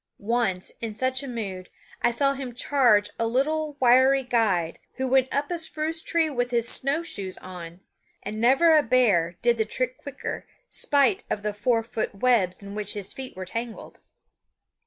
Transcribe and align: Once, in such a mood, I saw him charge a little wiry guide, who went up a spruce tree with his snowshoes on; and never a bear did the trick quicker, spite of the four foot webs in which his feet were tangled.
Once, 0.33 0.71
in 0.81 0.95
such 0.95 1.21
a 1.21 1.27
mood, 1.27 1.69
I 2.01 2.09
saw 2.09 2.33
him 2.33 2.55
charge 2.55 3.11
a 3.19 3.27
little 3.27 3.77
wiry 3.79 4.23
guide, 4.23 4.79
who 4.95 5.07
went 5.07 5.31
up 5.31 5.51
a 5.51 5.59
spruce 5.59 6.01
tree 6.01 6.27
with 6.27 6.49
his 6.49 6.67
snowshoes 6.67 7.37
on; 7.37 7.81
and 8.23 8.41
never 8.41 8.75
a 8.75 8.81
bear 8.81 9.37
did 9.43 9.57
the 9.57 9.63
trick 9.65 9.99
quicker, 9.99 10.47
spite 10.71 11.23
of 11.29 11.43
the 11.43 11.53
four 11.53 11.83
foot 11.83 12.15
webs 12.15 12.63
in 12.63 12.73
which 12.73 12.95
his 12.95 13.13
feet 13.13 13.37
were 13.37 13.45
tangled. 13.45 13.99